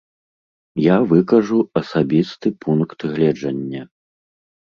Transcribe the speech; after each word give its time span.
Я 0.83 0.95
выкажу 1.11 1.59
асабісты 1.81 2.47
пункт 2.65 2.99
гледжання. 3.13 3.81